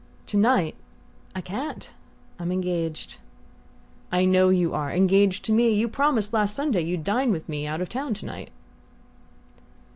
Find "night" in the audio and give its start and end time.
0.37-0.73, 8.25-8.49